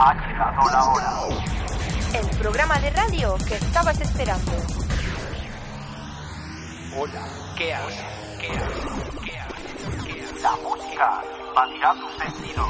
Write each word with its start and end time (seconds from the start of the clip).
Ha 0.00 0.14
llegado 0.14 0.70
la 0.70 0.84
hora. 0.84 1.12
El 2.14 2.38
programa 2.38 2.78
de 2.78 2.90
radio 2.90 3.36
que 3.48 3.54
estabas 3.54 4.00
esperando. 4.00 4.52
Hola, 6.96 7.26
¿qué 7.56 7.74
haces? 7.74 8.04
¿Qué 8.40 8.48
haces? 8.48 8.84
¿Qué 9.24 9.38
haces? 9.38 10.04
¿Qué 10.04 10.22
haces? 10.22 10.42
La 10.42 10.52
música 10.62 11.22
invadirá 11.48 11.94
tus 11.94 12.12
sentidos. 12.16 12.68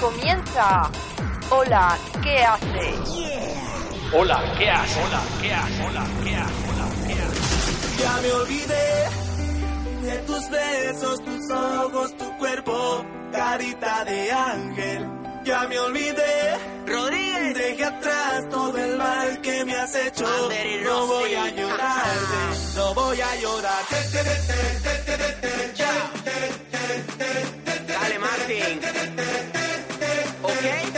Comienza. 0.00 0.90
Hola, 1.50 1.98
¿qué 2.22 2.44
hace? 2.44 2.94
Hola, 4.12 4.54
¿qué 4.56 4.70
haces? 4.70 4.96
Hola, 5.04 5.20
¿qué 5.42 5.52
haces? 5.52 5.80
Hola, 5.84 6.06
¿qué 6.22 6.36
haces? 6.36 6.54
Hola, 6.68 6.86
¿qué 7.08 7.14
haces? 7.22 7.98
Ya 7.98 8.20
me 8.22 8.32
olvidé 8.32 9.08
de 10.02 10.18
tus 10.18 10.48
besos, 10.48 11.24
tus 11.24 11.50
ojos, 11.50 12.16
tu 12.16 12.38
cuerpo, 12.38 13.04
carita 13.30 14.04
de 14.04 14.32
ángel. 14.32 15.06
Ya 15.44 15.66
me 15.68 15.78
olvidé. 15.78 16.58
Rodríguez. 16.86 17.28
Dejé 17.54 17.84
atrás 17.84 18.48
todo 18.50 18.76
el 18.76 18.96
mal 18.96 19.40
que 19.40 19.64
me 19.64 19.74
has 19.74 19.94
hecho. 19.94 20.24
No 20.84 21.06
voy 21.06 21.34
a 21.34 21.48
llorarte, 21.48 22.76
no 22.76 22.94
voy 22.94 23.20
a 23.20 23.36
llorar. 23.36 23.84
Dale, 27.86 28.18
Martín. 28.18 28.80
¿Ok? 30.42 30.97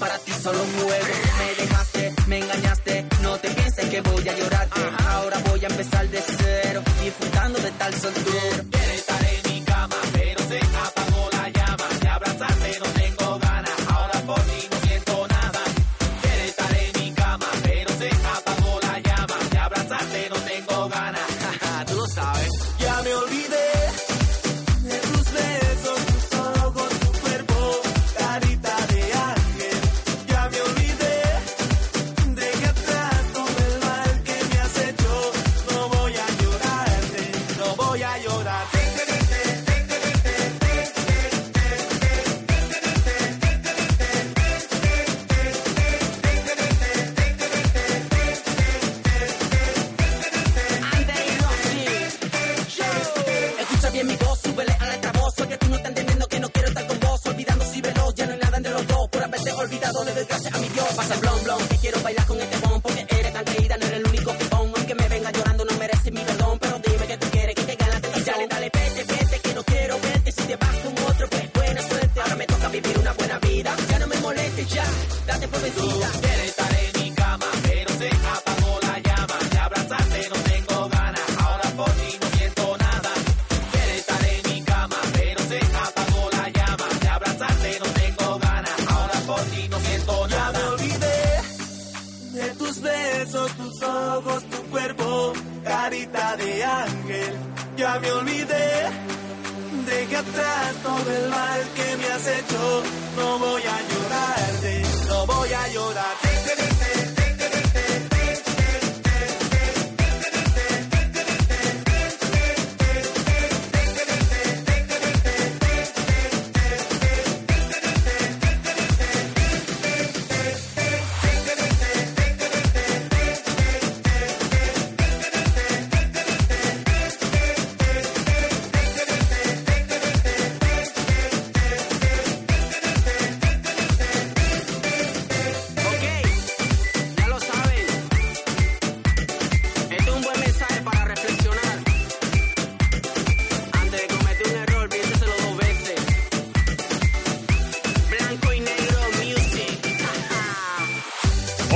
Para 0.00 0.18
ti 0.18 0.32
solo 0.32 0.62
un. 0.62 0.70
Me 0.70 1.54
dejaste, 1.62 2.14
me 2.26 2.38
engañaste, 2.38 3.06
no 3.22 3.36
te 3.38 3.50
pienses 3.50 3.88
que 3.90 4.00
voy 4.00 4.28
a 4.28 4.34
llorarte. 4.34 4.80
Ahora 5.08 5.38
voy 5.50 5.64
a 5.64 5.68
empezar 5.68 6.08
de 6.08 6.22
cero, 6.22 6.82
disfrutando 7.02 7.60
de 7.60 7.70
tal 7.72 7.94
soltero. 7.94 8.79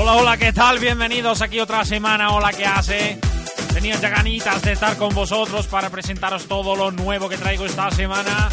Hola, 0.07 0.17
hola, 0.17 0.37
¿qué 0.37 0.53
tal? 0.53 0.79
Bienvenidos 0.81 1.41
aquí 1.41 1.61
otra 1.61 1.83
semana. 1.83 2.35
Hola, 2.35 2.53
¿qué 2.53 2.67
hace? 2.67 3.19
Tenía 3.73 3.99
ya 3.99 4.11
ganitas 4.11 4.61
de 4.61 4.73
estar 4.73 4.99
con 4.99 5.15
vosotros 5.15 5.67
para 5.67 5.89
presentaros 5.89 6.47
todo 6.47 6.77
lo 6.77 6.91
nuevo 6.91 7.27
que 7.27 7.39
traigo 7.39 7.65
esta 7.65 7.91
semana. 7.91 8.51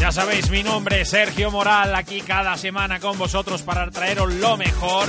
Ya 0.00 0.10
sabéis, 0.10 0.50
mi 0.50 0.64
nombre 0.64 1.02
es 1.02 1.10
Sergio 1.10 1.52
Moral, 1.52 1.94
aquí 1.94 2.22
cada 2.22 2.56
semana 2.56 2.98
con 2.98 3.16
vosotros 3.18 3.62
para 3.62 3.88
traeros 3.92 4.34
lo 4.34 4.56
mejor. 4.56 5.08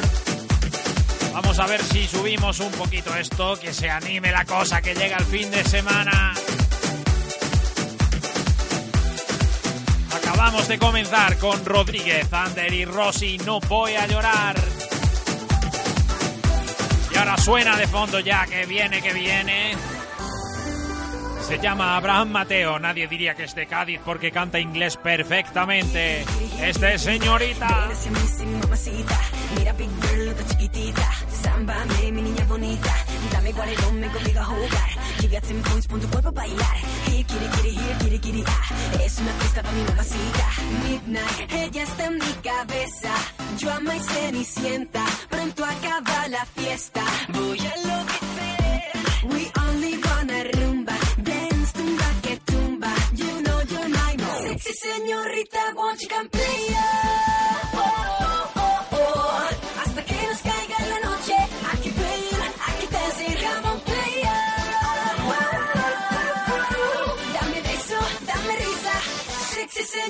Vamos 1.34 1.58
a 1.58 1.66
ver 1.66 1.82
si 1.82 2.06
subimos 2.06 2.60
un 2.60 2.72
poquito 2.74 3.16
esto, 3.16 3.60
que 3.60 3.74
se 3.74 3.90
anime 3.90 4.32
la 4.32 4.46
cosa, 4.46 4.84
que 4.84 4.94
llega 4.94 5.18
el 5.18 5.26
fin 5.26 5.50
de 5.50 5.64
semana. 5.64 6.36
Acabamos 10.46 10.68
de 10.68 10.78
comenzar 10.78 11.40
con 11.40 11.66
Rodríguez, 11.66 12.32
Ander 12.32 12.72
y 12.72 12.86
Rossi, 12.86 13.40
no 13.40 13.60
voy 13.62 13.96
a 13.96 14.06
llorar. 14.06 14.56
Y 17.12 17.18
ahora 17.18 17.36
suena 17.36 17.76
de 17.76 17.88
fondo 17.88 18.20
ya, 18.20 18.46
que 18.46 18.64
viene, 18.68 19.02
que 19.02 19.12
viene. 19.12 19.74
Se 21.48 21.58
llama 21.58 21.98
Abraham 21.98 22.30
Mateo, 22.30 22.78
nadie 22.78 23.08
diría 23.08 23.34
que 23.34 23.46
es 23.46 23.56
de 23.56 23.66
Cádiz 23.66 24.00
porque 24.06 24.30
canta 24.30 24.60
inglés 24.60 24.98
perfectamente. 24.98 26.24
Este 26.62 26.94
es 26.94 27.02
señorita. 27.02 27.90
Mira 29.58 29.74
chiquitita, 30.48 31.12
sámbame 31.42 32.12
mi 32.12 32.22
niña 32.22 32.46
bonita, 32.48 32.96
dame 33.32 33.52
guaredón, 33.52 34.02
ven 34.02 34.10
conmigo 34.12 34.40
a 34.40 34.46
jugar, 34.46 34.90
llega 35.22 35.38
a 35.38 35.42
10 35.42 35.62
points, 35.64 35.88
pon 35.88 36.00
tu 36.00 36.08
cuerpo 36.10 36.30
a 36.30 36.32
bailar, 36.32 36.78
here, 37.08 37.24
kitty, 37.24 37.48
kitty, 37.56 37.72
here, 37.76 37.98
kitty, 38.00 38.20
kitty, 38.20 38.44
ah, 38.48 39.04
es 39.04 39.18
una 39.20 39.32
fiesta 39.34 39.62
para 39.62 39.74
mi 39.76 39.84
mamacita, 39.84 40.48
midnight, 40.84 41.52
ella 41.52 41.84
está 41.84 42.06
en 42.06 42.16
mi 42.16 42.34
cabeza, 42.44 43.14
yo 43.58 43.72
amo 43.72 43.94
y 43.94 44.00
cenicienta, 44.00 45.06
pronto 45.30 45.66
acaba 45.66 46.28
la 46.30 46.46
fiesta, 46.46 47.04
voy 47.30 47.60
a 47.60 47.74
enloquecer, 47.76 48.84
we 49.32 49.52
only 49.68 50.00
wanna 50.06 50.44
rumba, 50.54 50.94
dance 51.18 51.74
tumba 51.74 52.06
que 52.22 52.38
tumba, 52.46 52.94
you 53.14 53.42
know 53.42 53.62
you're 53.70 53.90
my 53.90 54.16
sexy, 54.48 54.74
señorita, 54.74 55.74
won't 55.76 56.02
you 56.02 56.08
come 56.10 56.30
play? 56.30 57.05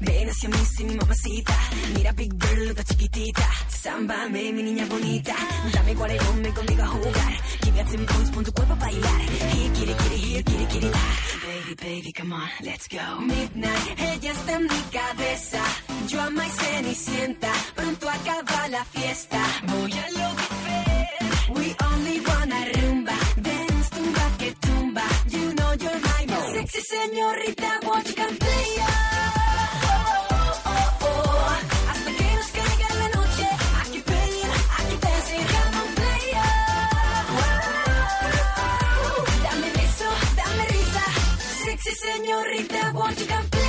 ven 0.00 0.28
hacia 0.28 0.48
mí, 0.48 0.58
sí, 0.76 0.84
mi 0.84 0.94
mamacita. 0.94 1.54
Mira, 1.94 2.12
big 2.12 2.32
girl, 2.38 2.70
está 2.70 2.84
chiquitita. 2.84 3.48
Sámbame, 3.68 4.52
mi 4.52 4.62
niña 4.62 4.86
bonita. 4.86 5.34
Dame 5.72 5.94
cuarelón, 5.94 6.42
ven 6.42 6.52
conmigo 6.52 6.82
a 6.82 6.86
jugar. 6.88 7.32
Give 7.62 7.98
me 7.98 8.06
points, 8.06 8.30
pon 8.30 8.44
tu 8.44 8.52
cuerpo 8.52 8.72
a 8.72 8.76
bailar. 8.76 9.20
Here, 9.20 9.70
kitty, 9.74 9.94
kitty, 9.94 10.16
here, 10.16 10.42
kitty, 10.42 10.66
kitty. 10.66 10.90
Ah, 10.92 11.16
baby, 11.46 11.74
baby, 11.74 12.12
come 12.12 12.32
on, 12.34 12.48
let's 12.62 12.88
go. 12.88 13.20
Midnight, 13.20 13.98
ella 13.98 14.32
está 14.32 14.52
en 14.54 14.62
mi 14.64 14.82
cabeza. 14.92 15.62
Yo 16.08 16.20
ama 16.20 16.46
y 16.46 16.50
cenicienta. 16.50 17.52
Pronto 17.74 18.08
acaba 18.08 18.68
la 18.68 18.84
fiesta. 18.84 19.40
Voy 19.66 19.92
a 19.92 20.08
enloquecer. 20.08 21.06
We 21.54 21.74
only 21.92 22.20
wanna 22.20 22.64
rumba. 22.80 23.16
Dance, 23.36 23.90
tumba 23.90 24.24
que 24.38 24.52
tumba. 24.60 25.02
You 25.28 25.54
know 25.54 25.72
you're 25.74 26.00
my 26.00 26.26
man. 26.26 26.52
Sexy 26.54 26.80
señorita, 26.82 27.80
won't 27.82 28.06
you 28.08 28.14
come 28.14 28.36
play? 28.36 28.89
Señorita, 42.60 42.92
won't 42.92 43.18
you 43.20 43.26
come 43.26 43.59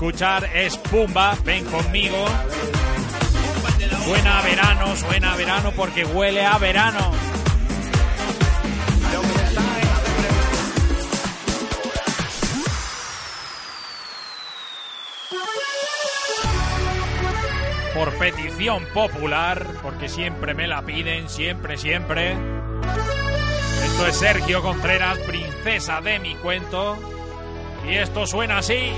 escuchar 0.00 0.48
es 0.54 0.78
Pumba, 0.78 1.36
ven 1.44 1.62
conmigo. 1.66 2.24
Suena 4.02 4.38
a 4.38 4.42
verano, 4.42 4.96
suena 4.96 5.34
a 5.34 5.36
verano 5.36 5.72
porque 5.76 6.06
huele 6.06 6.42
a 6.42 6.56
verano. 6.56 7.12
Por 17.92 18.18
petición 18.18 18.86
popular, 18.94 19.66
porque 19.82 20.08
siempre 20.08 20.54
me 20.54 20.66
la 20.66 20.80
piden, 20.80 21.28
siempre, 21.28 21.76
siempre. 21.76 22.38
Esto 23.84 24.06
es 24.06 24.16
Sergio 24.16 24.62
Contreras, 24.62 25.18
princesa 25.18 26.00
de 26.00 26.18
mi 26.20 26.36
cuento. 26.36 26.96
Y 27.86 27.96
esto 27.96 28.26
suena 28.26 28.58
así. 28.58 28.92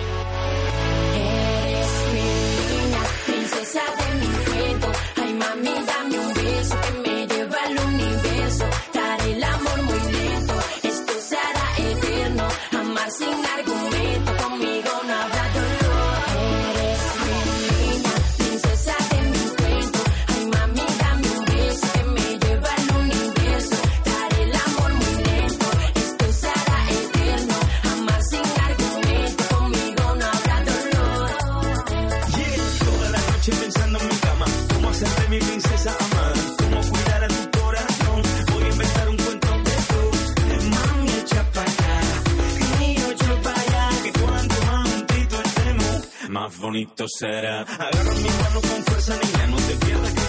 bonito 46.83 47.07
será. 47.09 47.61
Agarra 47.62 48.12
mi 48.15 48.29
mano 48.29 48.61
con 48.61 48.85
fuerza, 48.85 49.19
niña, 49.23 49.47
no 49.47 49.57
te 49.57 49.87
pierdas. 49.87 50.22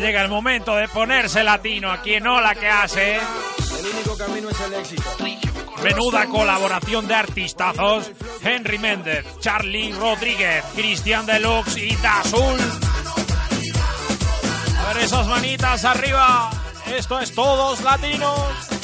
llega 0.00 0.22
el 0.22 0.28
momento 0.28 0.74
de 0.76 0.88
ponerse 0.88 1.44
latino 1.44 1.90
aquí 1.90 2.14
en 2.14 2.26
Ola 2.26 2.54
que 2.54 2.68
hace. 2.68 3.16
El 3.16 3.86
único 3.94 4.16
camino 4.16 4.48
es 4.48 4.60
el 4.60 4.74
éxito. 4.74 5.02
Menuda 5.82 6.26
colaboración 6.26 7.06
de 7.06 7.14
artistazos: 7.14 8.10
Henry 8.42 8.78
Méndez, 8.78 9.26
Charlie 9.40 9.92
Rodríguez, 9.92 10.64
Cristian 10.74 11.26
Deluxe 11.26 11.76
y 11.76 11.96
Dazul. 11.96 12.58
A 14.78 14.92
ver 14.92 15.04
esas 15.04 15.26
manitas 15.26 15.84
arriba. 15.84 16.50
Esto 16.86 17.20
es 17.20 17.34
todos 17.34 17.82
latinos. 17.82 18.79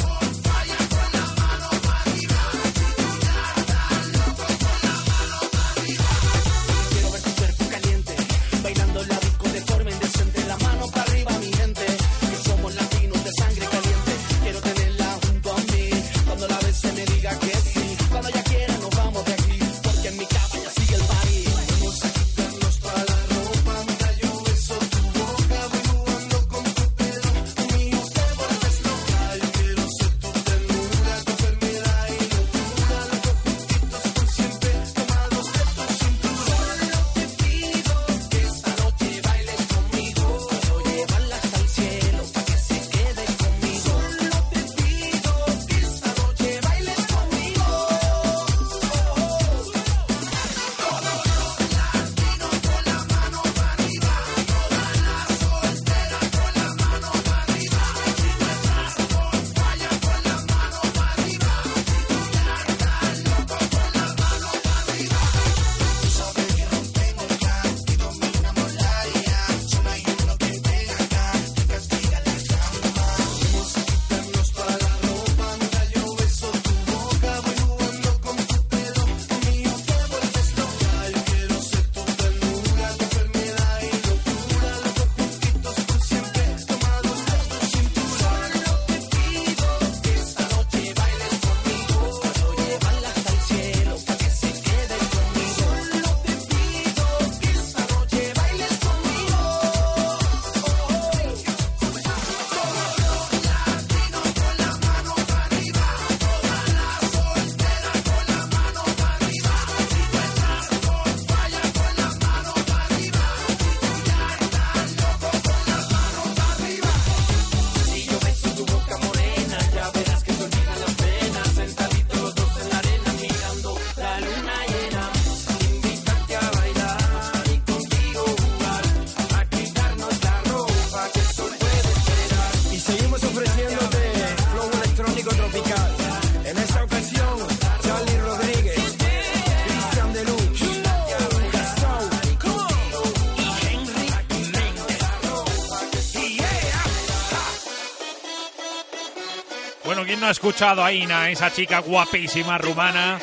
escuchado 150.30 150.82
a 150.82 150.92
Ina, 150.92 151.30
esa 151.30 151.52
chica 151.52 151.78
guapísima 151.80 152.58
rumana. 152.58 153.18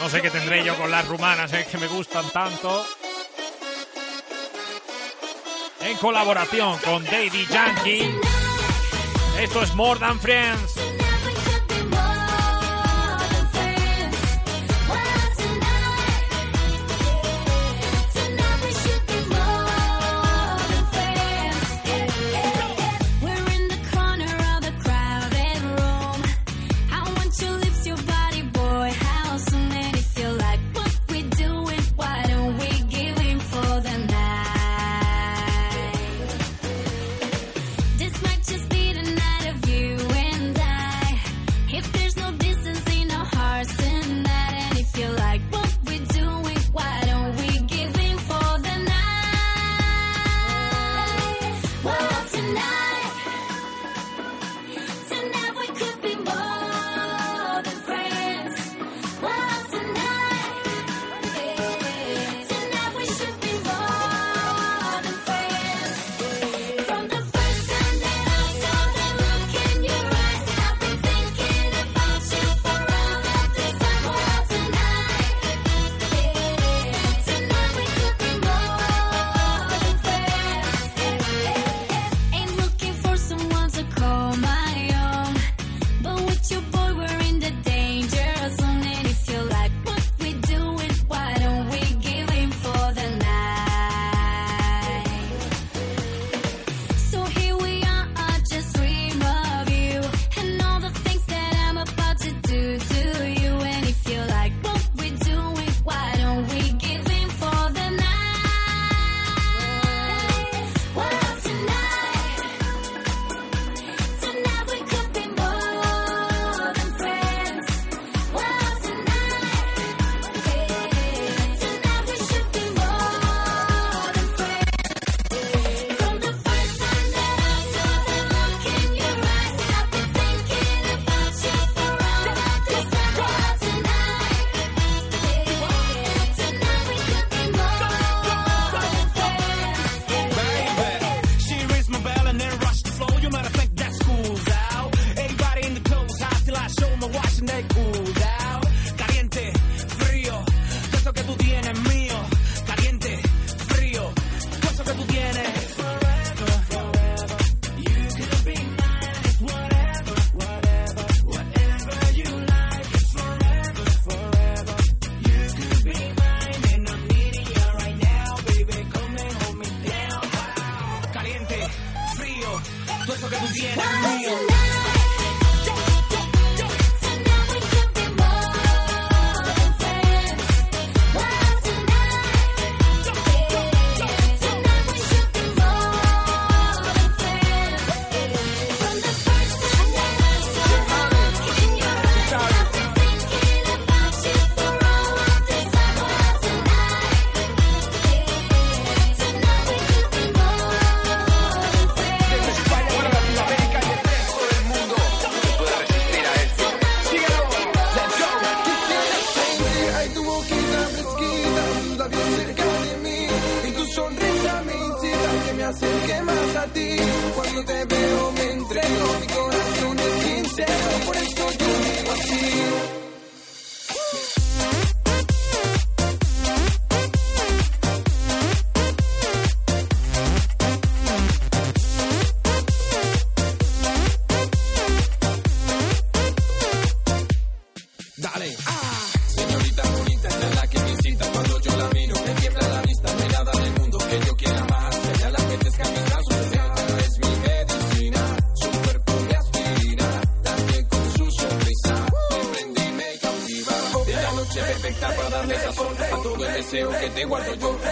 No 0.00 0.08
sé 0.08 0.22
qué 0.22 0.30
tendré 0.30 0.64
yo 0.64 0.76
con 0.76 0.90
las 0.90 1.06
rumanas, 1.06 1.52
eh, 1.52 1.66
que 1.70 1.76
me 1.78 1.86
gustan 1.86 2.28
tanto. 2.30 2.84
En 5.80 5.96
colaboración 5.98 6.78
con 6.78 7.04
Daddy 7.04 7.46
Yankee. 7.46 8.14
Esto 9.38 9.62
es 9.62 9.74
More 9.74 10.00
Than 10.00 10.20
Friends. 10.20 10.69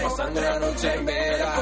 pasarme 0.03 0.41
la 0.41 0.59
noche 0.59 0.95
en 0.95 0.99
entera 1.01 1.55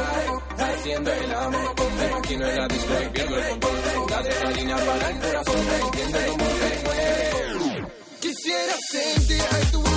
haciendo 0.59 1.13
el 1.13 1.35
amor. 1.35 1.75
Imagino 2.11 2.49
en 2.49 2.57
la 2.57 2.69
disco 2.69 2.95
y 3.03 3.09
pierdo 3.09 3.37
el 3.37 3.51
control. 3.51 4.11
La 4.11 4.19
adrenalina 4.19 4.77
para 4.77 5.11
el 5.11 5.19
corazón, 5.19 5.67
entiendo 5.83 6.19
cómo 6.29 6.45
te 6.45 6.83
mueve. 6.85 7.87
Quisiera 8.21 8.75
sentir 8.91 9.43
tu 9.73 9.96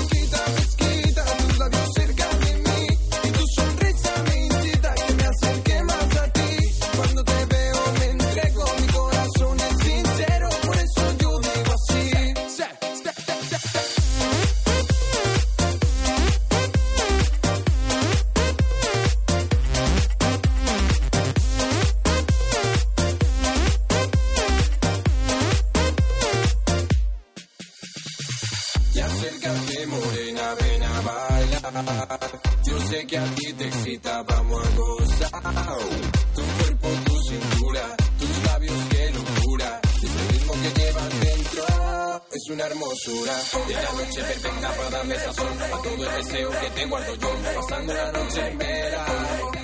hermosura. 42.70 43.34
De 43.68 43.74
la 43.74 43.92
noche 43.94 44.22
perfecta 44.22 44.72
para 44.74 44.90
darme 44.90 45.16
sazón 45.16 45.62
a 45.62 45.82
todo 45.82 45.94
el 45.94 46.26
deseo 46.26 46.50
que 46.50 46.70
te 46.70 46.86
guardo 46.86 47.16
yo. 47.16 47.30
Pasando 47.56 47.94
la 47.94 48.12
noche 48.12 48.48
entera, 48.48 49.06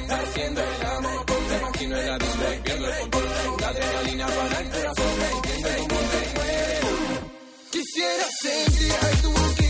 haciendo 0.09 0.61
el 0.61 0.85
amor. 0.85 1.25
Me 1.49 1.57
imagino 1.57 1.97
en 1.97 2.07
la 2.07 2.17
disco 2.17 2.43
y 2.53 2.59
pierdo 2.59 2.87
el 2.87 2.99
control. 2.99 3.61
La 3.61 3.67
adrenalina 3.67 4.27
para 4.27 4.59
el 4.59 4.69
corazón, 4.69 5.13
entiende 5.31 5.75
cómo 5.77 6.01
te 6.11 6.19
mueves. 6.35 6.85
Quisiera 7.71 8.25
sentir 8.41 9.21
tu 9.21 9.29
boquita 9.31 9.64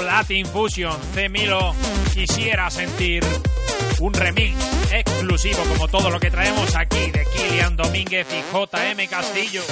Latin 0.00 0.46
Fusion, 0.46 0.96
C. 1.14 1.28
Milo, 1.28 1.74
quisiera 2.12 2.70
sentir 2.70 3.24
un 4.00 4.12
remix 4.12 4.56
exclusivo 4.92 5.62
como 5.64 5.88
todo 5.88 6.10
lo 6.10 6.20
que 6.20 6.30
traemos 6.30 6.74
aquí 6.74 7.10
de 7.10 7.24
Kilian 7.24 7.76
Domínguez 7.76 8.26
y 8.32 8.42
JM 8.52 9.06
Castillo. 9.08 9.62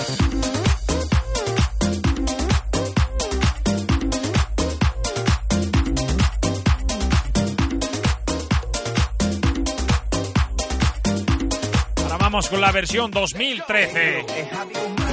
Ahora 12.02 12.16
vamos 12.18 12.48
con 12.48 12.60
la 12.60 12.72
versión 12.72 13.10
2013. 13.10 14.26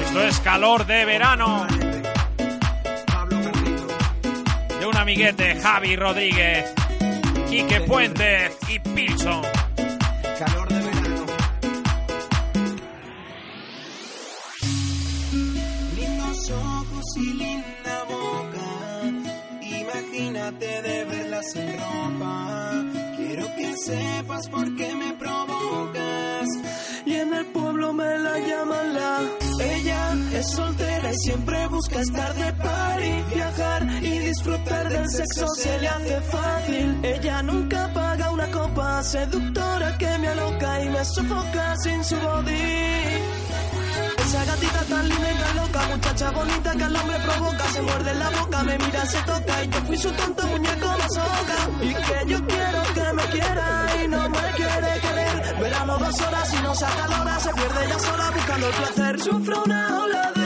Esto 0.03 0.21
es 0.23 0.39
calor 0.39 0.85
de 0.85 1.05
verano. 1.05 1.67
Amiguete, 5.11 5.55
Javi 5.55 5.95
Rodríguez, 5.97 6.73
Quique 7.49 7.81
Puentes 7.81 8.57
y 8.69 8.79
Pilson. 8.79 9.41
Calor 10.39 10.69
de 10.69 10.79
verano. 10.79 11.25
Lindos 15.97 16.51
ojos 16.51 17.05
y 17.17 17.33
linda 17.33 18.03
boca. 18.07 19.01
Imagínate 19.61 20.81
de 20.81 21.03
verlas 21.03 21.55
en 21.57 21.73
ropa. 21.77 22.83
Quiero 23.17 23.55
que 23.57 23.73
sepas 23.75 24.47
por 24.47 24.75
qué 24.77 24.95
me 24.95 25.13
provocas. 25.15 26.47
Y 27.05 27.15
en 27.15 27.33
el 27.33 27.45
pueblo 27.47 27.91
me 27.91 28.17
la 28.17 28.39
llaman 28.39 28.93
la. 28.93 29.50
Ella 29.61 30.15
es 30.33 30.49
soltera 30.49 31.11
y 31.11 31.17
siempre 31.17 31.67
busca 31.67 31.99
estar 31.99 32.33
de 32.33 32.53
par 32.53 33.03
y 33.03 33.35
viajar 33.35 33.83
y 34.01 34.19
disfrutar 34.19 34.89
del 34.89 35.07
sexo 35.09 35.47
se 35.55 35.79
le 35.79 35.87
hace 35.87 36.21
fácil. 36.21 36.99
Ella 37.03 37.43
nunca 37.43 37.91
paga 37.93 38.31
una 38.31 38.49
copa 38.49 39.03
seductora 39.03 39.97
que 39.99 40.17
me 40.17 40.27
aloca 40.29 40.83
y 40.83 40.89
me 40.89 41.05
sofoca 41.05 41.75
sin 41.83 42.03
su 42.03 42.15
body. 42.15 43.01
Esa 44.17 44.45
gatita 44.45 44.81
tan 44.89 45.09
linda 45.09 45.31
y 45.31 45.37
tan 45.37 45.55
loca, 45.57 45.87
muchacha 45.89 46.31
bonita 46.31 46.71
que 46.75 46.83
al 46.83 46.95
hombre 46.95 47.19
provoca, 47.19 47.69
se 47.71 47.81
muerde 47.81 48.13
la 48.15 48.29
boca, 48.29 48.63
me 48.63 48.77
mira, 48.79 49.05
se 49.05 49.21
toca 49.23 49.63
y 49.63 49.69
yo 49.69 49.81
fui 49.85 49.97
su 49.97 50.11
tonto 50.11 50.47
muñeco 50.47 50.87
masoca. 50.87 51.57
Y 51.81 51.93
que 51.93 52.31
yo 52.31 52.47
quiero 52.47 52.81
que 52.95 53.13
me 53.13 53.23
quiera 53.29 53.87
y 54.03 54.07
no 54.07 54.29
me 54.29 54.51
quiere 54.55 54.99
querer. 55.01 55.20
Verano 55.61 55.95
dos 55.99 56.19
horas 56.21 56.53
y 56.55 56.63
no 56.63 56.73
se 56.73 56.85
acalora, 56.85 57.39
se 57.39 57.53
pierde 57.53 57.85
ella 57.85 57.99
sola 57.99 58.31
buscando 58.31 58.67
el 58.67 58.73
placer. 58.73 59.19
Sufro 59.19 59.63
una 59.63 60.03
ola 60.03 60.31
de 60.35 60.40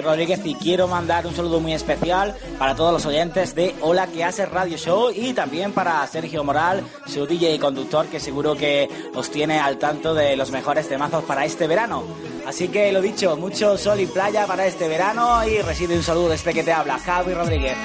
Rodríguez 0.00 0.40
y 0.44 0.54
quiero 0.54 0.88
mandar 0.88 1.26
un 1.26 1.34
saludo 1.34 1.60
muy 1.60 1.72
especial 1.72 2.34
para 2.58 2.74
todos 2.74 2.92
los 2.92 3.06
oyentes 3.06 3.54
de 3.54 3.74
Hola 3.80 4.06
que 4.06 4.24
hace 4.24 4.46
Radio 4.46 4.76
Show 4.76 5.10
y 5.14 5.32
también 5.32 5.72
para 5.72 6.06
Sergio 6.06 6.44
Moral, 6.44 6.82
su 7.06 7.26
DJ 7.26 7.54
y 7.54 7.58
conductor 7.58 8.06
que 8.06 8.20
seguro 8.20 8.54
que 8.54 8.88
os 9.14 9.30
tiene 9.30 9.58
al 9.58 9.78
tanto 9.78 10.14
de 10.14 10.36
los 10.36 10.50
mejores 10.50 10.88
temazos 10.88 11.24
para 11.24 11.44
este 11.44 11.66
verano. 11.66 12.04
Así 12.46 12.68
que 12.68 12.92
lo 12.92 13.00
dicho, 13.00 13.36
mucho 13.36 13.76
sol 13.76 14.00
y 14.00 14.06
playa 14.06 14.46
para 14.46 14.66
este 14.66 14.88
verano 14.88 15.46
y 15.46 15.58
recibe 15.62 15.96
un 15.96 16.02
saludo 16.02 16.30
desde 16.30 16.52
que 16.52 16.62
te 16.62 16.72
habla 16.72 16.98
Javi 16.98 17.34
Rodríguez. 17.34 17.76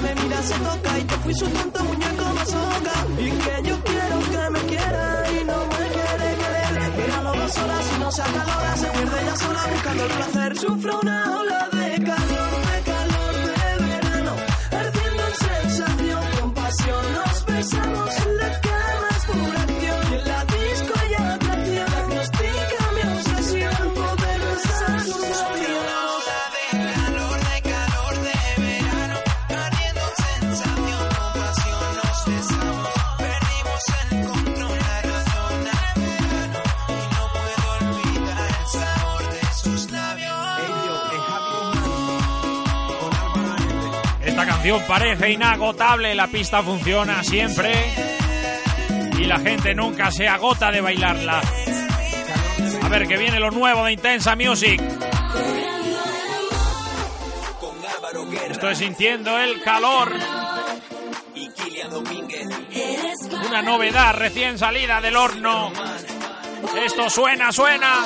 Me 0.00 0.14
mira, 0.14 0.42
se 0.42 0.54
toca 0.54 0.98
y 0.98 1.06
yo 1.06 1.16
fui 1.18 1.34
su 1.34 1.46
tonto 1.46 1.84
muñeco 1.84 2.24
masoca. 2.34 2.94
Y 3.18 3.30
que 3.30 3.68
yo 3.68 3.76
quiero 3.82 4.18
que 4.32 4.50
me 4.50 4.60
quiera 4.70 5.24
y 5.32 5.44
no 5.44 5.58
me 5.66 5.84
quiere 5.96 6.28
querer. 6.40 6.92
Verano 6.96 7.32
dos 7.34 7.58
horas 7.58 7.84
y 7.94 8.00
no 8.00 8.12
se 8.12 8.22
acalora, 8.22 8.76
se 8.76 8.86
pierde 8.86 9.22
ella 9.22 9.36
sola 9.36 9.62
buscando 9.72 10.04
el 10.04 10.10
placer. 10.10 10.58
Sufro 10.58 11.00
una 11.02 11.40
ola 11.40 11.68
de 11.72 11.77
parece 44.86 45.30
inagotable, 45.30 46.14
la 46.14 46.26
pista 46.26 46.62
funciona 46.62 47.24
siempre 47.24 47.72
y 49.18 49.24
la 49.24 49.38
gente 49.38 49.74
nunca 49.74 50.10
se 50.10 50.28
agota 50.28 50.70
de 50.70 50.82
bailarla. 50.82 51.40
A 52.82 52.88
ver, 52.90 53.08
que 53.08 53.16
viene 53.16 53.40
lo 53.40 53.50
nuevo 53.50 53.84
de 53.86 53.92
Intensa 53.92 54.36
Music. 54.36 54.82
Estoy 58.50 58.76
sintiendo 58.76 59.38
el 59.38 59.62
calor. 59.62 60.12
Una 63.48 63.62
novedad 63.62 64.14
recién 64.16 64.58
salida 64.58 65.00
del 65.00 65.16
horno. 65.16 65.72
Esto 66.84 67.08
suena, 67.08 67.52
suena. 67.52 68.04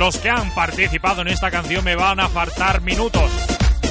los 0.00 0.16
que 0.16 0.30
han 0.30 0.50
participado 0.54 1.20
en 1.20 1.28
esta 1.28 1.50
canción 1.50 1.84
me 1.84 1.94
van 1.94 2.20
a 2.20 2.28
faltar 2.30 2.80
minutos. 2.80 3.30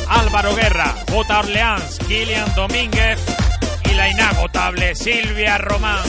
Álvaro 0.08 0.56
Guerra, 0.56 0.96
J. 1.12 1.40
Orleans, 1.40 2.00
Kilian 2.08 2.56
Domínguez 2.56 3.24
y 3.86 3.94
la 3.94 4.10
inagotable 4.10 4.96
Silvia 4.96 5.60
Román. 5.60 6.00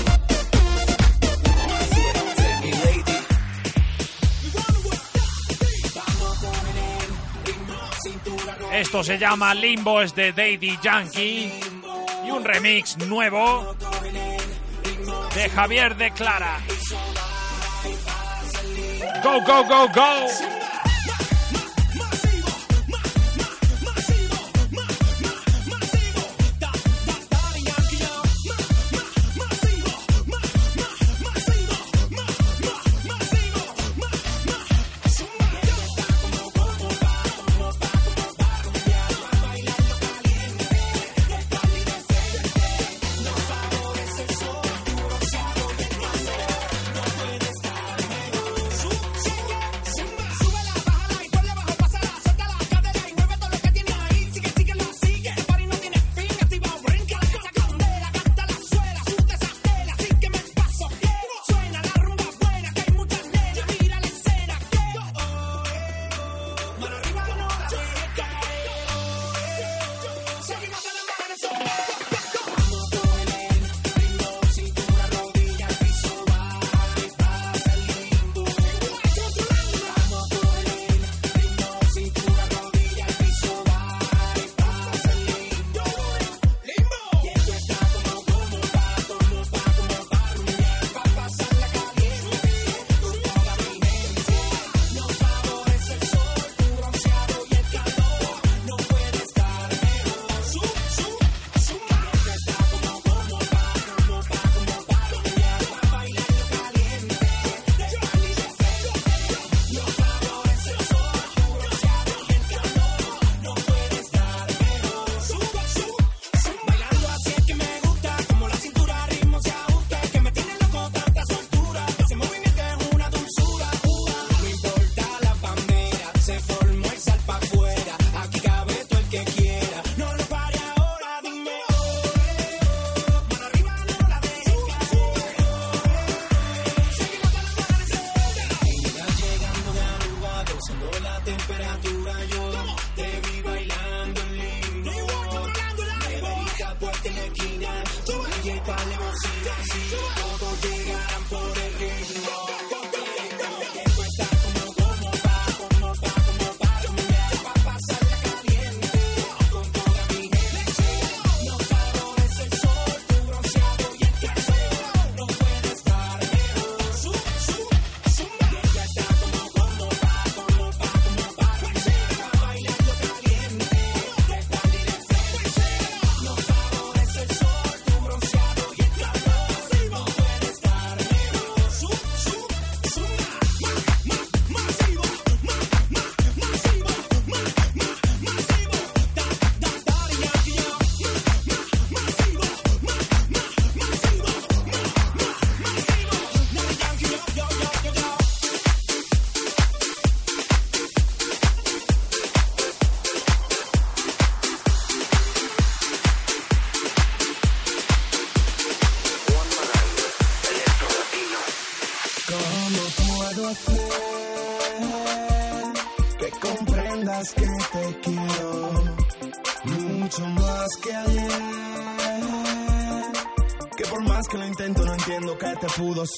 Esto 8.73 9.05
se 9.05 9.19
llama 9.19 9.53
Limbo, 9.53 10.01
es 10.01 10.15
de 10.15 10.33
Daddy 10.33 10.79
Yankee 10.83 11.53
y 12.27 12.31
un 12.31 12.43
remix 12.43 12.97
nuevo 13.07 13.77
de 15.35 15.51
Javier 15.51 15.95
de 15.97 16.11
Clara. 16.13 16.59
Go, 19.23 19.39
go, 19.43 19.63
go, 19.69 19.87
go. 19.89 20.50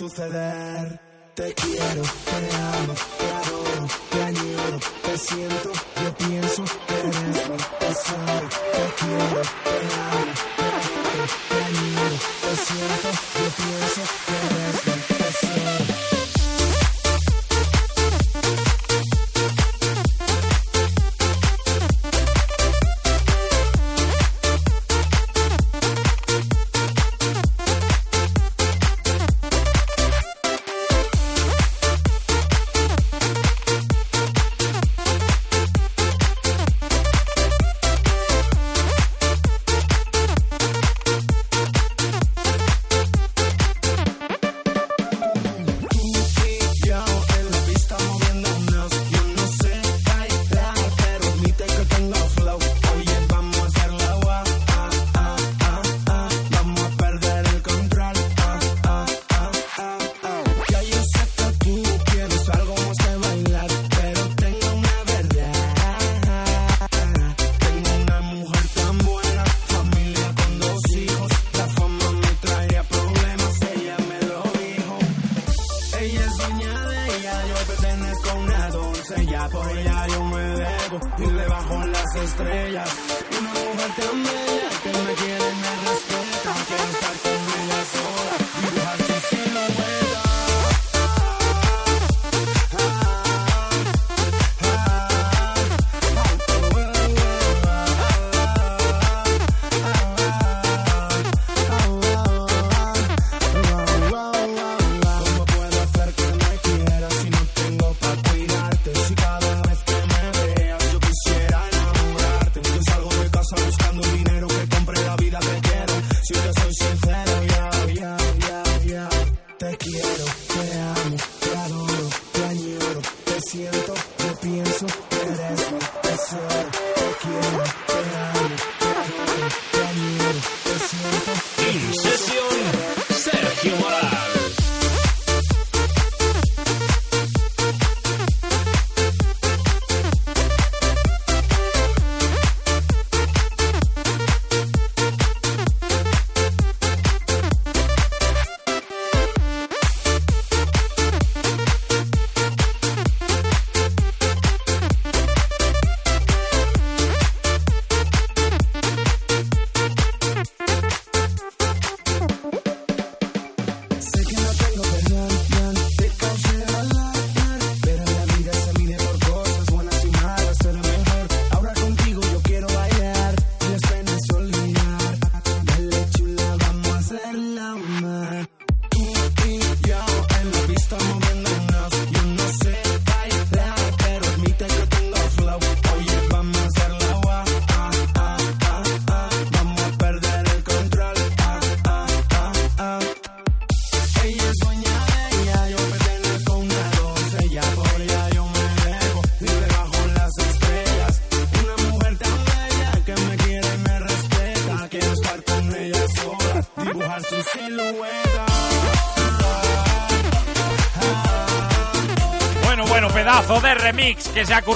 suceder. 0.02 0.98
Te 1.36 1.54
quiero. 1.54 2.21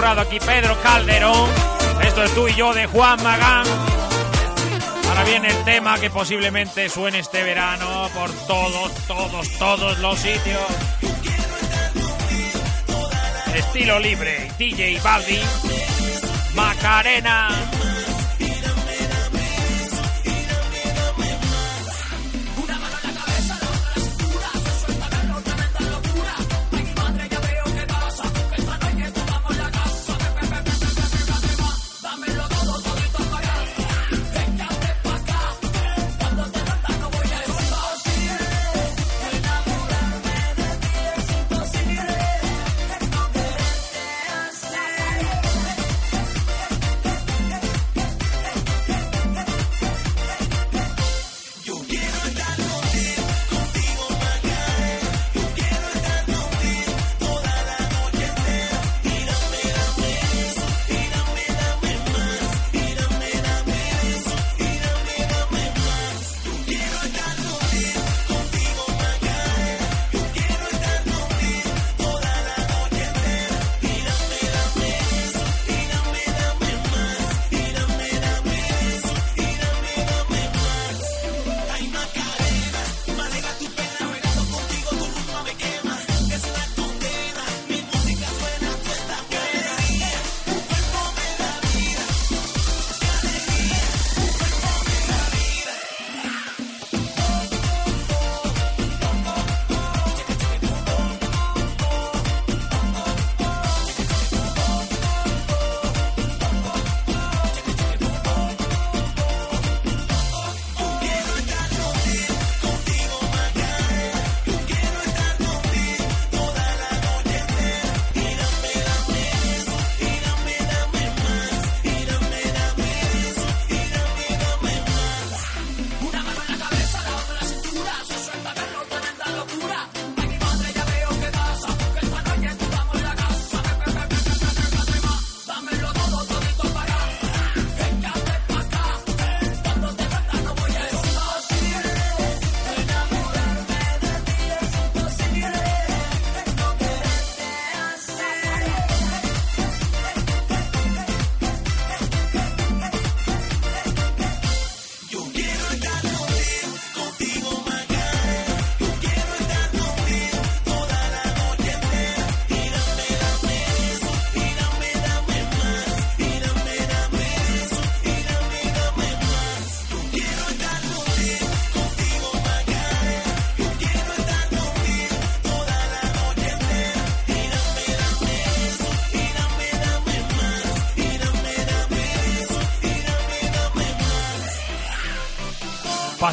Aquí 0.06 0.38
Pedro 0.38 0.80
Calderón. 0.82 1.50
Esto 2.00 2.22
es 2.22 2.32
tú 2.32 2.46
y 2.46 2.54
yo 2.54 2.72
de 2.72 2.86
Juan 2.86 3.20
Magán. 3.24 3.66
Ahora 5.08 5.24
viene 5.24 5.48
el 5.48 5.64
tema 5.64 5.98
que 5.98 6.10
posiblemente 6.10 6.88
suene 6.88 7.18
este 7.18 7.42
verano 7.42 8.08
por 8.14 8.30
todos, 8.46 8.94
todos, 9.08 9.58
todos 9.58 9.98
los 9.98 10.16
sitios. 10.16 10.62
Estilo 13.52 13.98
libre, 13.98 14.48
DJ 14.56 15.00
Baldi, 15.02 15.40
Macarena. 16.54 17.75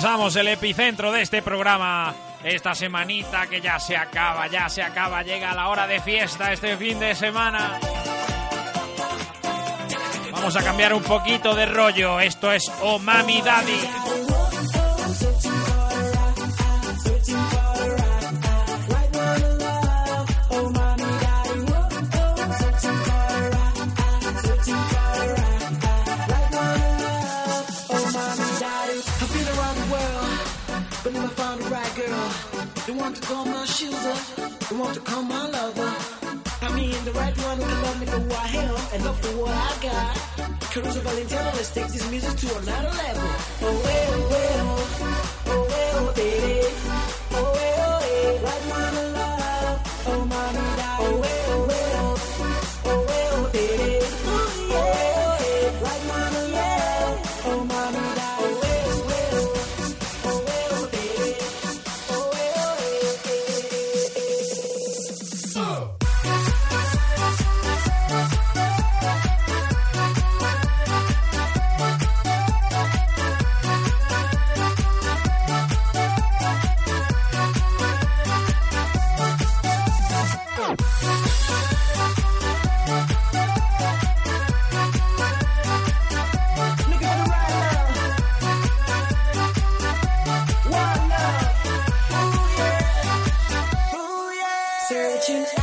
Pasamos 0.04 0.36
el 0.36 0.50
epicentro 0.50 1.14
de 1.14 1.22
este 1.22 1.42
programa. 1.42 2.14
Esta 2.44 2.76
semanita 2.76 3.48
que 3.48 3.62
ya 3.62 3.80
se 3.80 3.96
acaba, 3.96 4.48
ya 4.48 4.68
se 4.68 4.82
acaba, 4.82 5.24
llega 5.24 5.56
la 5.56 5.70
hora 5.70 5.88
de 5.88 6.02
fiesta 6.02 6.52
este 6.52 6.76
fin 6.76 7.00
de 7.00 7.16
semana. 7.16 7.80
Vamos 10.30 10.58
a 10.58 10.62
cambiar 10.62 10.94
un 10.94 11.04
poquito 11.04 11.56
de 11.56 11.68
rollo. 11.68 12.20
Esto 12.20 12.52
es 12.52 12.70
Oh 12.82 13.00
Mami 13.00 13.42
Daddy. 13.42 14.23
Shoulder, 33.84 34.16
the 34.70 34.76
one 34.76 34.94
to 34.94 35.00
call 35.02 35.24
my 35.24 35.48
lover. 35.48 35.94
I 36.62 36.74
mean, 36.76 36.96
the 37.04 37.12
right 37.12 37.36
one 37.38 37.58
who 37.58 37.64
can 37.64 37.82
love 37.84 38.00
me 38.00 38.06
for 38.06 38.20
who 38.20 38.32
I 38.32 38.48
am 38.64 38.76
and 38.94 39.06
love 39.06 39.20
for 39.20 39.34
what 39.42 39.52
I 39.52 39.74
got. 39.82 40.72
Caruso 40.72 41.00
Valentino, 41.02 41.52
let's 41.56 41.74
take 41.74 41.88
this 41.88 42.10
music 42.10 42.36
to 42.38 42.48
another 42.58 42.90
level. 42.90 43.30
Oh, 43.62 43.82
well, 43.84 44.30
well, 44.30 45.13
Thank 95.34 95.58
you. 95.58 95.63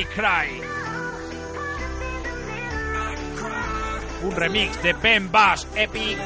I 0.00 0.04
Cry. 0.06 0.62
Un 4.22 4.34
remix 4.34 4.82
de 4.82 4.94
Ben 4.94 5.30
Bass 5.30 5.68
Epic. 5.74 6.16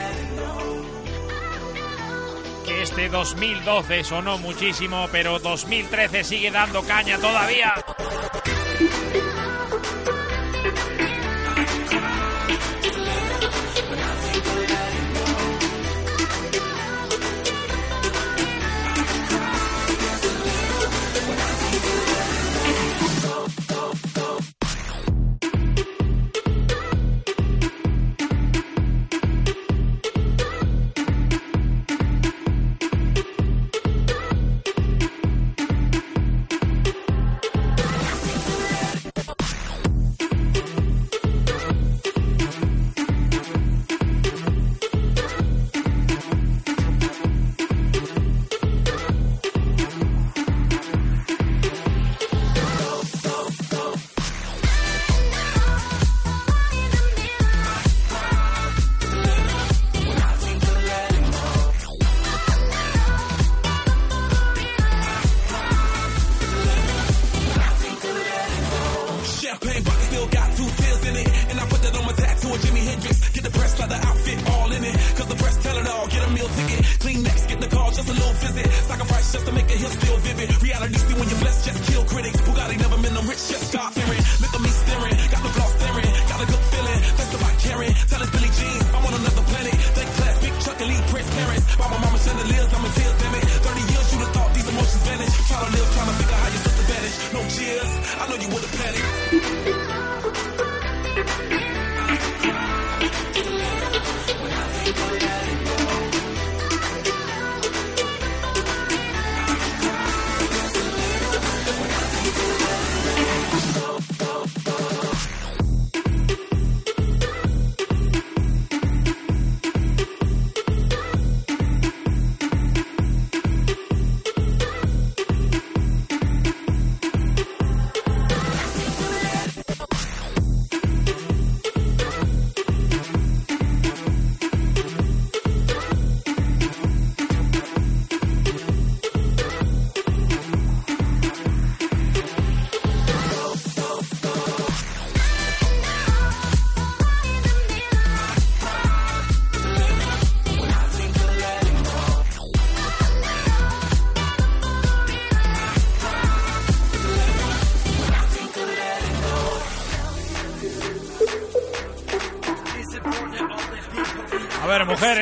Que 2.65 2.83
este 2.83 3.09
2012 3.09 4.05
sonó 4.05 4.39
muchísimo, 4.39 5.09
pero 5.11 5.41
2013 5.41 6.23
sigue 6.23 6.53
dando 6.53 6.83
caña 6.83 7.19
todavía. 7.19 7.84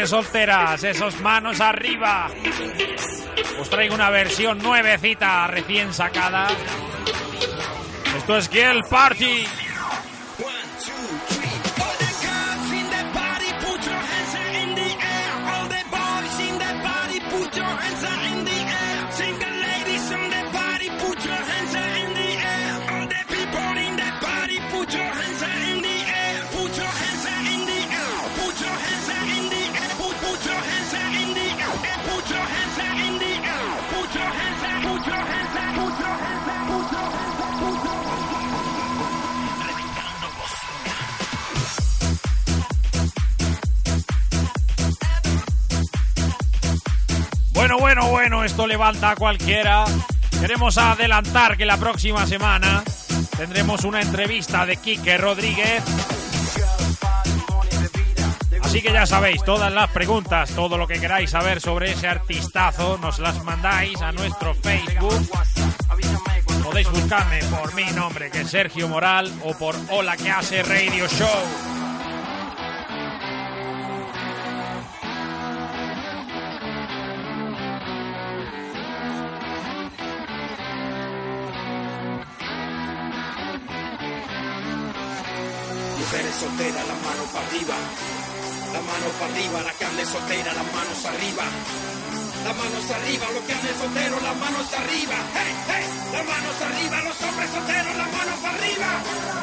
Solteras, 0.07 0.85
esos 0.85 1.21
manos 1.21 1.61
arriba. 1.61 2.31
Os 3.61 3.71
traigo 3.71 3.95
una 3.95 4.11
versión 4.11 4.59
nuevecita, 4.59 5.47
recién 5.47 5.93
sacada. 5.93 6.49
Esto 8.17 8.37
es 8.37 8.49
Kiel 8.49 8.81
Party. 8.89 9.47
Bueno, 47.73 47.81
bueno, 47.81 48.11
bueno, 48.11 48.45
esto 48.45 48.67
levanta 48.67 49.13
a 49.13 49.17
cualquiera. 49.17 49.87
Queremos 50.39 50.77
adelantar 50.77 51.57
que 51.57 51.65
la 51.65 51.79
próxima 51.79 52.27
semana 52.27 52.85
tendremos 53.39 53.85
una 53.85 54.03
entrevista 54.03 54.67
de 54.67 54.77
Quique 54.77 55.17
Rodríguez. 55.17 55.83
Así 58.61 58.83
que 58.83 58.93
ya 58.93 59.07
sabéis, 59.07 59.43
todas 59.43 59.73
las 59.73 59.91
preguntas, 59.91 60.51
todo 60.51 60.77
lo 60.77 60.87
que 60.87 61.01
queráis 61.01 61.31
saber 61.31 61.63
sobre 61.63 61.93
ese 61.93 62.09
artistazo, 62.09 62.99
nos 62.99 63.19
las 63.21 63.43
mandáis 63.43 64.03
a 64.03 64.13
nuestro 64.13 64.55
Facebook. 64.55 65.31
Podéis 66.63 66.91
buscarme 66.91 67.39
por 67.45 67.75
mi 67.75 67.85
nombre, 67.93 68.31
que 68.31 68.43
es 68.43 68.51
Sergio 68.51 68.87
Moral, 68.87 69.33
o 69.45 69.57
por 69.57 69.75
Hola 69.89 70.19
que 70.19 70.31
hace 70.31 70.63
Radio 70.63 71.09
Show. 71.09 71.72
Soltera, 90.13 90.53
las 90.53 90.73
manos 90.73 91.05
arriba. 91.07 91.45
Las 92.45 92.57
manos 92.57 92.91
arriba, 92.91 93.27
los 93.33 93.45
que 93.45 93.53
anden 93.55 93.79
solteros, 93.79 94.23
las 94.23 94.37
manos 94.37 94.67
arriba. 94.75 95.17
Hey, 95.33 95.53
hey, 95.69 95.85
las 96.13 96.25
manos 96.27 96.57
arriba, 96.69 96.97
los 97.03 97.23
hombres 97.23 97.51
solteros, 97.51 97.97
las 97.97 98.13
manos 98.13 98.45
arriba. 98.45 99.42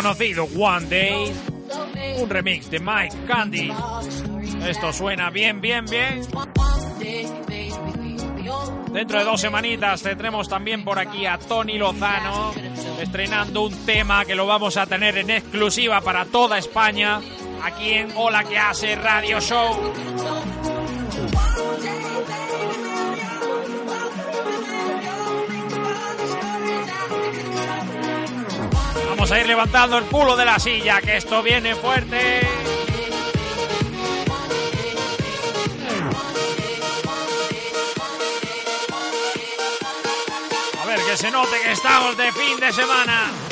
El 0.00 0.06
archiconocido 0.06 0.48
One 0.58 0.86
Day, 0.86 1.32
un 2.22 2.30
remix 2.30 2.70
de 2.70 2.80
Mike 2.80 3.16
Candy. 3.26 3.70
Esto 4.66 4.94
suena 4.94 5.28
bien, 5.28 5.60
bien, 5.60 5.84
bien. 5.84 6.22
Dentro 8.92 9.18
de 9.18 9.24
dos 9.24 9.40
semanitas 9.42 10.02
tendremos 10.02 10.48
también 10.48 10.84
por 10.84 10.98
aquí 10.98 11.26
a 11.26 11.36
Tony 11.38 11.76
Lozano 11.76 12.54
estrenando 12.98 13.64
un 13.66 13.84
tema 13.84 14.24
que 14.24 14.34
lo 14.34 14.46
vamos 14.46 14.78
a 14.78 14.86
tener 14.86 15.18
en 15.18 15.28
exclusiva 15.28 16.00
para 16.00 16.24
toda 16.24 16.56
España 16.56 17.20
aquí 17.62 17.90
en 17.90 18.10
Hola 18.16 18.44
que 18.44 18.58
hace 18.58 18.96
Radio 18.96 19.38
Show. 19.38 20.09
Vamos 29.30 29.42
a 29.42 29.44
ir 29.44 29.46
levantando 29.46 29.96
el 29.96 30.06
culo 30.06 30.34
de 30.34 30.44
la 30.44 30.58
silla, 30.58 31.00
que 31.00 31.16
esto 31.16 31.40
viene 31.40 31.76
fuerte. 31.76 32.40
A 40.82 40.84
ver, 40.84 40.98
que 40.98 41.16
se 41.16 41.30
note 41.30 41.60
que 41.62 41.70
estamos 41.70 42.16
de 42.16 42.32
fin 42.32 42.58
de 42.58 42.72
semana. 42.72 43.49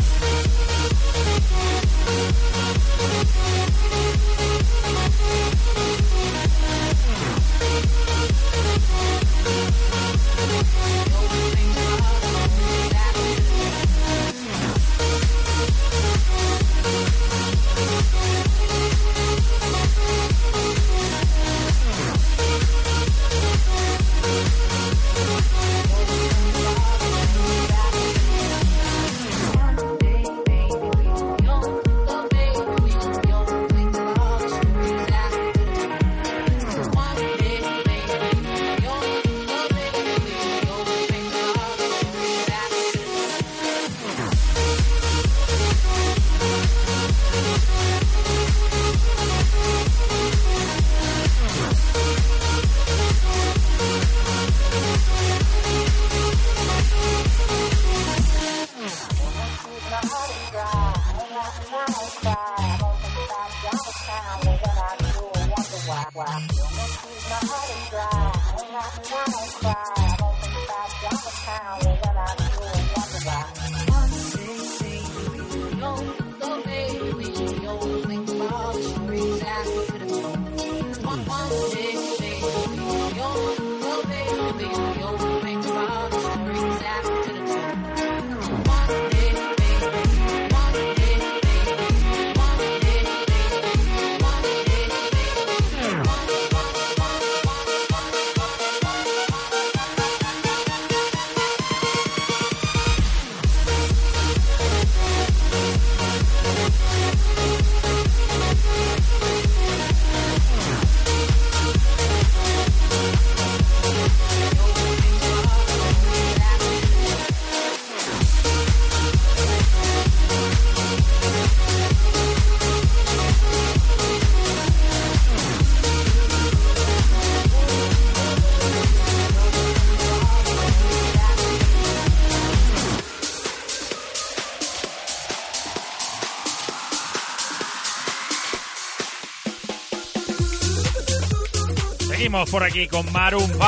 Seguimos 142.29 142.51
por 142.51 142.63
aquí 142.63 142.87
con 142.89 143.11
Maroon 143.11 143.51
5. 143.51 143.63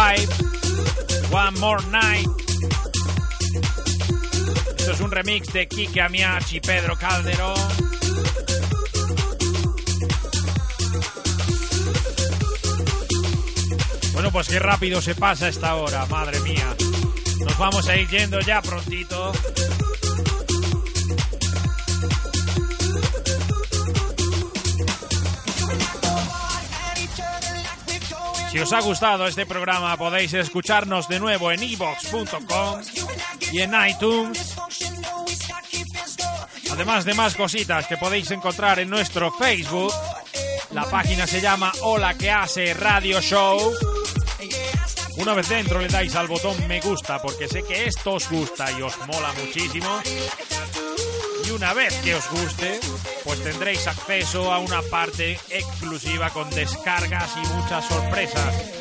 One 1.31 1.59
More 1.61 1.83
Night. 1.87 2.29
Esto 4.77 4.93
es 4.93 5.01
un 5.01 5.11
remix 5.11 5.51
de 5.51 5.67
Kike 5.67 6.03
Amiach 6.03 6.53
y 6.53 6.61
Pedro 6.61 6.95
Calderón. 6.99 7.57
Bueno, 14.13 14.31
pues 14.31 14.49
qué 14.49 14.59
rápido 14.59 15.01
se 15.01 15.15
pasa 15.15 15.49
esta 15.49 15.77
hora, 15.77 16.05
madre 16.05 16.39
mía. 16.41 16.77
Nos 17.39 17.57
vamos 17.57 17.89
a 17.89 17.97
ir 17.97 18.11
yendo 18.11 18.41
ya 18.41 18.61
prontito. 18.61 19.33
Si 28.51 28.59
os 28.59 28.73
ha 28.73 28.81
gustado 28.81 29.29
este 29.29 29.47
programa 29.47 29.97
podéis 29.97 30.35
escucharnos 30.35 31.09
de 31.09 31.21
nuevo 31.21 31.53
en 31.53 31.63
evox.com 31.63 32.81
y 33.53 33.61
en 33.61 33.73
iTunes. 33.89 34.57
Además 36.73 37.05
de 37.05 37.15
más 37.15 37.37
cositas 37.37 37.87
que 37.87 37.97
podéis 37.97 38.29
encontrar 38.33 38.81
en 38.81 38.91
nuestro 38.91 39.31
Facebook. 39.31 39.93
La 40.73 40.85
página 40.91 41.29
se 41.29 41.41
llama 41.41 41.71
Hola 41.83 42.15
que 42.15 42.31
hace 42.31 42.75
Radio 42.75 43.21
Show. 43.21 43.73
Una 45.19 45.35
vez 45.35 45.49
dentro 45.49 45.81
le 45.81 45.87
dais 45.87 46.17
al 46.17 46.27
botón 46.27 46.57
me 46.67 46.81
gusta 46.81 47.23
porque 47.23 47.47
sé 47.47 47.63
que 47.63 47.85
esto 47.85 48.15
os 48.15 48.29
gusta 48.29 48.69
y 48.73 48.83
os 48.83 48.99
mola 49.07 49.33
muchísimo. 49.35 50.01
Y 51.51 51.53
una 51.53 51.75
vez 51.75 51.93
que 52.05 52.15
os 52.15 52.31
guste, 52.31 52.79
pues 53.25 53.43
tendréis 53.43 53.85
acceso 53.89 54.53
a 54.53 54.61
una 54.61 54.83
parte 54.83 55.33
exclusiva 55.51 56.31
con 56.31 56.49
descargas 56.51 57.33
y 57.37 57.47
muchas 57.55 57.87
sorpresas. 57.87 58.80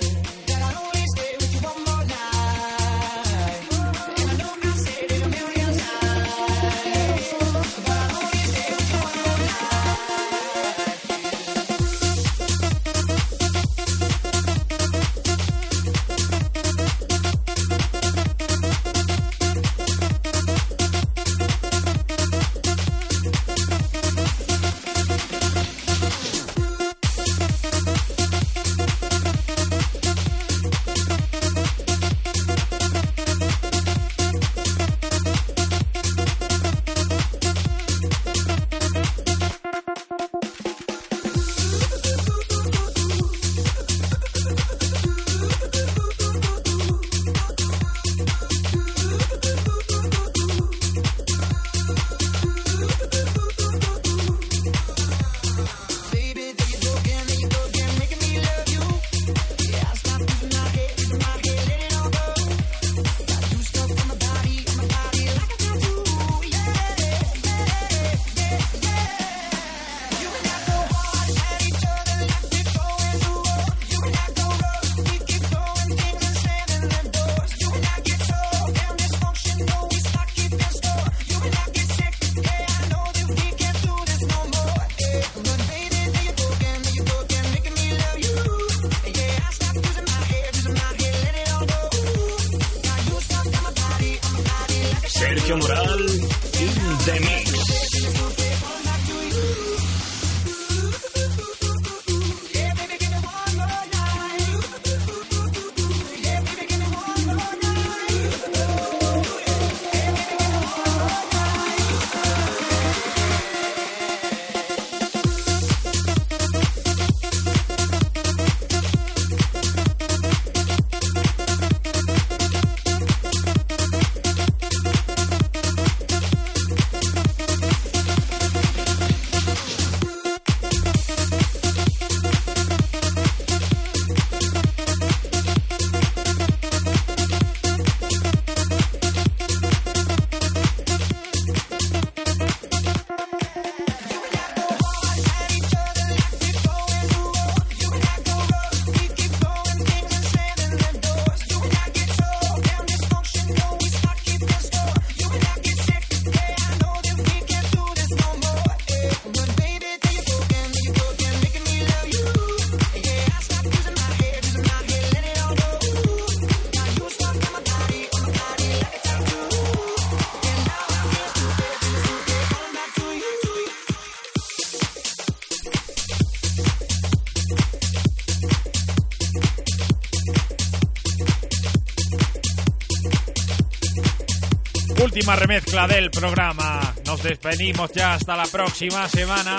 Última 185.20 185.36
remezcla 185.36 185.86
del 185.86 186.10
programa. 186.12 186.94
Nos 187.06 187.22
despedimos 187.22 187.92
ya 187.92 188.14
hasta 188.14 188.38
la 188.38 188.46
próxima 188.46 189.06
semana. 189.10 189.58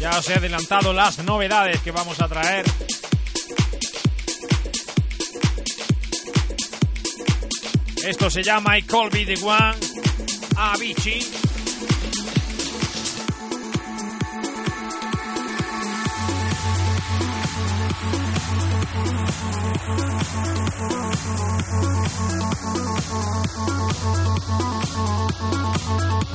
Ya 0.00 0.18
os 0.18 0.30
he 0.30 0.34
adelantado 0.34 0.94
las 0.94 1.18
novedades 1.18 1.82
que 1.82 1.90
vamos 1.90 2.18
a 2.22 2.26
traer. 2.26 2.64
Esto 8.02 8.30
se 8.30 8.42
llama 8.42 8.78
I 8.78 8.82
Call 8.84 9.10
Be 9.10 9.26
The 9.26 9.44
One. 9.44 9.76
Avicii. 10.56 11.45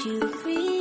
you 0.00 0.26
free. 0.42 0.71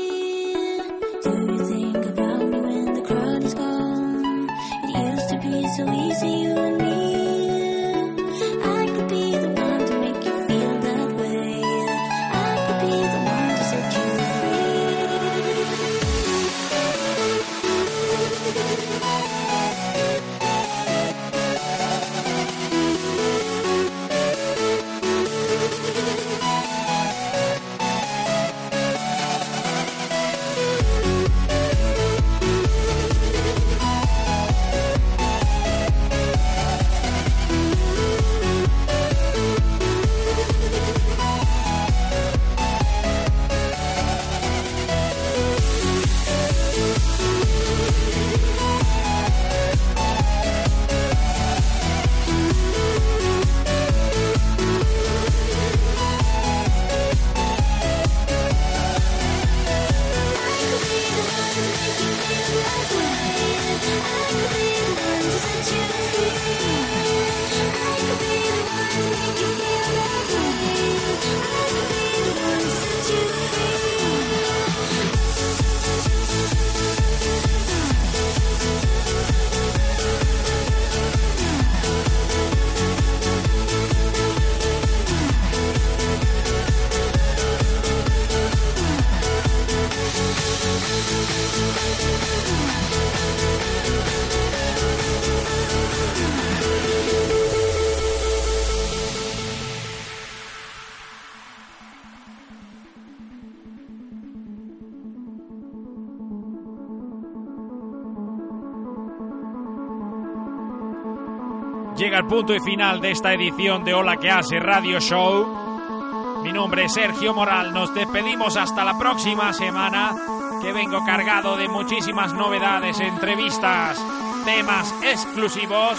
El 112.22 112.28
punto 112.28 112.53
y 112.53 112.59
final 112.59 113.01
de 113.01 113.11
esta 113.11 113.34
edición 113.34 113.84
de 113.84 113.95
Hola 113.95 114.17
que 114.17 114.30
hace 114.30 114.59
Radio 114.59 114.99
Show. 114.99 116.41
Mi 116.43 116.53
nombre 116.53 116.86
es 116.86 116.93
Sergio 116.93 117.34
Moral. 117.34 117.74
Nos 117.74 117.95
despedimos 117.95 118.57
hasta 118.57 118.84
la 118.86 118.95
próxima 118.95 119.51
semana, 119.53 120.15
que 120.61 120.72
vengo 120.72 121.03
cargado 121.03 121.57
de 121.57 121.67
muchísimas 121.67 122.32
novedades, 122.34 122.99
entrevistas, 122.99 123.99
temas 124.45 124.93
exclusivos 125.01 125.97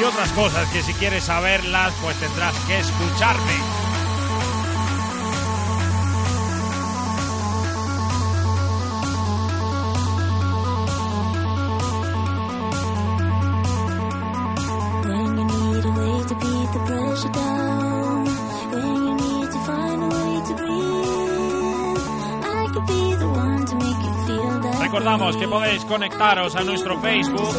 y 0.00 0.04
otras 0.04 0.32
cosas 0.32 0.66
que 0.70 0.82
si 0.82 0.94
quieres 0.94 1.24
saberlas, 1.24 1.92
pues 2.00 2.18
tendrás 2.18 2.58
que 2.60 2.78
escucharme. 2.78 3.79
Recordamos 24.90 25.36
que 25.36 25.46
podéis 25.46 25.84
conectaros 25.84 26.56
a 26.56 26.64
nuestro 26.64 27.00
Facebook, 27.00 27.54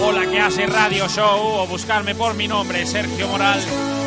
Hola 0.00 0.30
que 0.30 0.38
hace 0.38 0.64
Radio 0.68 1.08
Show, 1.08 1.40
o 1.40 1.66
buscarme 1.66 2.14
por 2.14 2.34
mi 2.34 2.46
nombre, 2.46 2.86
Sergio 2.86 3.26
Moral. 3.26 3.58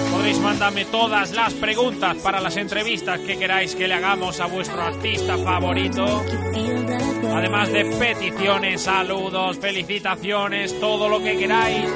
Podréis 0.10 0.40
mandarme 0.40 0.86
todas 0.86 1.32
las 1.32 1.54
preguntas 1.56 2.16
para 2.24 2.40
las 2.40 2.56
entrevistas 2.56 3.20
que 3.20 3.38
queráis 3.38 3.76
que 3.76 3.90
le 3.90 3.96
hagamos 3.96 4.40
a 4.40 4.46
vuestro 4.46 4.82
artista 4.82 5.38
favorito. 5.38 6.24
Además 7.36 7.74
de 7.74 7.84
peticiones, 7.84 8.84
saludos, 8.84 9.58
felicitaciones, 9.60 10.80
todo 10.80 11.10
lo 11.10 11.22
que 11.22 11.38
queráis. 11.38 11.90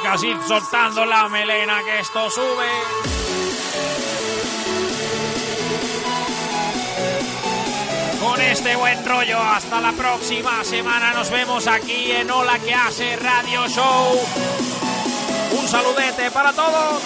Chicas, 0.00 0.22
id 0.22 0.36
soltando 0.48 1.04
la 1.04 1.28
melena 1.28 1.82
que 1.84 2.00
esto 2.00 2.30
sube. 2.30 2.66
Con 8.18 8.40
este 8.40 8.76
buen 8.76 9.04
rollo, 9.04 9.38
hasta 9.38 9.80
la 9.80 9.92
próxima 9.92 10.64
semana. 10.64 11.12
Nos 11.12 11.30
vemos 11.30 11.66
aquí 11.66 12.12
en 12.12 12.30
Hola 12.30 12.58
que 12.60 12.72
hace 12.72 13.16
Radio 13.16 13.68
Show. 13.68 14.18
Un 15.60 15.68
saludete 15.68 16.30
para 16.30 16.54
todos. 16.54 17.02